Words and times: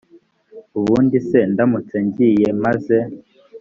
ubundi 0.79 1.17
se 1.29 1.39
ndamutse 1.51 1.95
ngiye 2.05 2.47
maze 2.63 2.97